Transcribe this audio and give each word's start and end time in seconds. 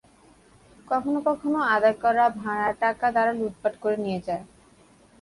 কখনো 0.87 1.19
কখনো 1.27 1.59
আদায় 1.75 1.97
করা 2.03 2.25
ভাড়ার 2.39 2.73
টাকা 2.81 3.05
তারা 3.15 3.31
লুটপাট 3.39 3.73
করে 3.83 3.97
নিয়ে 4.05 4.19
যায়। 4.27 4.43